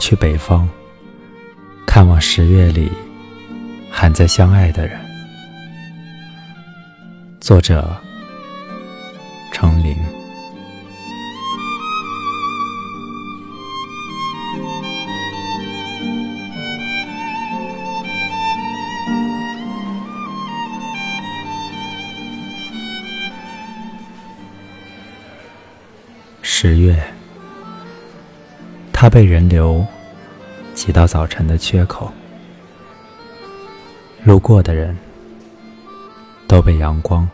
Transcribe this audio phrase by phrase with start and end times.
[0.00, 0.66] 去北方，
[1.86, 2.90] 看望十月里
[3.90, 4.98] 还在相爱的人。
[7.38, 7.94] 作者：
[9.52, 9.94] 程琳。
[26.42, 27.19] 十月。
[29.02, 29.82] 它被人流
[30.74, 32.12] 挤到早晨的缺口，
[34.24, 34.94] 路过的人
[36.46, 37.26] 都被阳光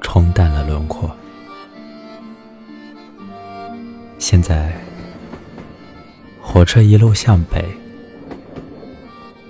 [0.00, 1.10] 冲淡了轮廓。
[4.20, 4.72] 现在，
[6.40, 7.64] 火车一路向北。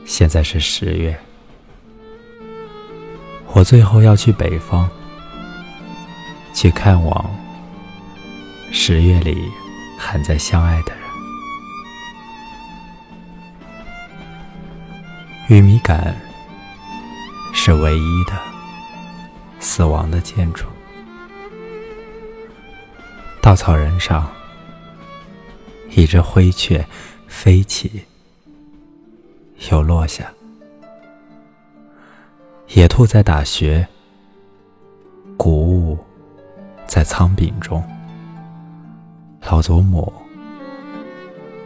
[0.07, 1.15] 现在是十月，
[3.49, 4.89] 我最后要去北方，
[6.55, 7.31] 去看望
[8.71, 9.37] 十月里
[9.99, 11.02] 还在相爱的人。
[15.53, 16.17] 玉米杆
[17.53, 18.33] 是唯一的
[19.61, 20.65] 死亡的建筑。
[23.43, 24.33] 稻草人上，
[25.91, 26.83] 一只灰雀
[27.27, 28.03] 飞起，
[29.71, 30.33] 又落下。
[32.69, 33.87] 野兔在打穴，
[35.37, 35.99] 谷物
[36.87, 37.87] 在仓廪中，
[39.43, 40.11] 老祖母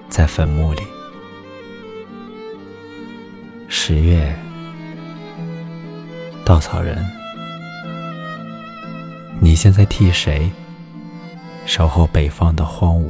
[0.08, 0.82] 在坟墓里。
[3.88, 4.34] 十月，
[6.44, 7.08] 稻草人，
[9.38, 10.50] 你现在替谁
[11.66, 13.08] 守候北方的荒芜？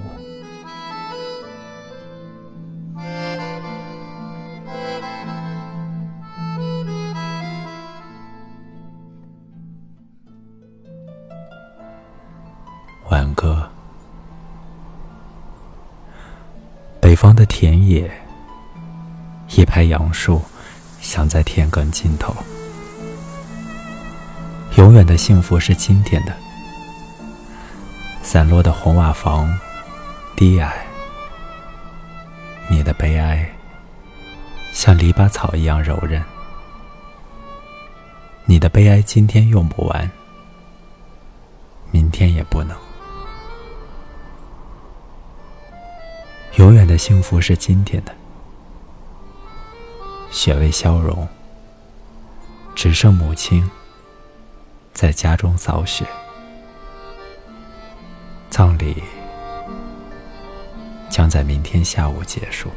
[13.08, 13.66] 挽歌，
[17.00, 18.10] 北方的田野，
[19.48, 20.42] 一排杨树。
[21.06, 22.34] 想在天根尽头，
[24.76, 26.34] 永远的幸福是今天的。
[28.24, 29.48] 散落的红瓦房，
[30.34, 30.84] 低矮。
[32.68, 33.48] 你的悲哀，
[34.72, 36.20] 像篱笆草一样柔韧。
[38.44, 40.10] 你的悲哀今天用不完，
[41.92, 42.76] 明天也不能。
[46.56, 48.12] 永远的幸福是今天的。
[50.36, 51.26] 雪未消融，
[52.74, 53.70] 只剩母亲
[54.92, 56.04] 在家中扫雪。
[58.50, 59.02] 葬礼
[61.08, 62.68] 将在明天下午结束。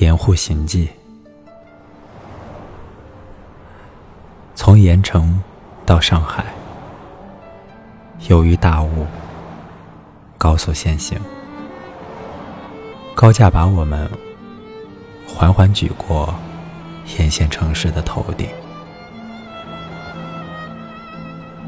[0.00, 0.88] 掩护行迹，
[4.54, 5.42] 从盐城
[5.84, 6.44] 到上海，
[8.28, 9.04] 由于大雾，
[10.36, 11.18] 高速限行，
[13.12, 14.08] 高架把我们
[15.26, 16.32] 缓缓举过
[17.18, 18.48] 沿线城市的头顶，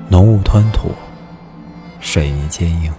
[0.08, 0.92] 浓雾吞吐，
[1.98, 2.94] 水泥坚硬，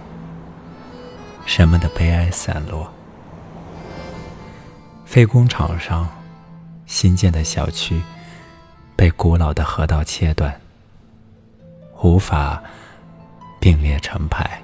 [1.46, 2.86] 人们的悲哀散落。
[5.12, 6.08] 废工厂上，
[6.86, 8.00] 新建的小区
[8.96, 10.58] 被古老的河道切断，
[12.00, 12.62] 无法
[13.60, 14.62] 并列成排。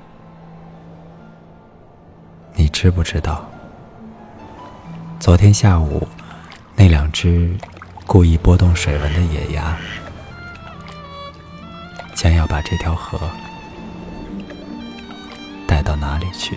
[2.55, 3.47] 你知不知道？
[5.21, 6.09] 昨天下午，
[6.75, 7.55] 那两只
[8.07, 9.77] 故意拨动水纹的野鸭，
[12.15, 13.21] 将要把这条河
[15.67, 16.57] 带到哪里去？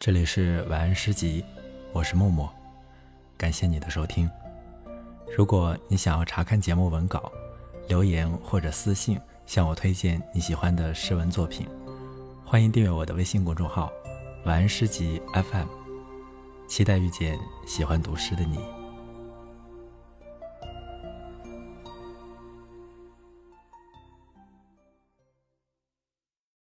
[0.00, 1.44] 这里是晚安诗集，
[1.92, 2.50] 我是默默，
[3.36, 4.30] 感谢你的收听。
[5.36, 7.30] 如果你想要查看节目文稿，
[7.86, 11.68] 留言或者私信向我推荐你喜欢的诗文作品，
[12.46, 13.92] 欢迎订阅我的微信公众号
[14.46, 15.68] “晚安诗集 FM”。
[16.66, 18.79] 期待遇见喜欢读诗的你。